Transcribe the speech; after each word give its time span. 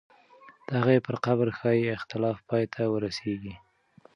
د 0.67 0.69
هغې 0.81 0.97
پر 1.05 1.15
قبر 1.25 1.47
ښایي 1.57 1.95
اختلاف 1.97 2.37
پای 2.49 2.63
ته 2.73 2.81
ورسېږي. 2.93 3.55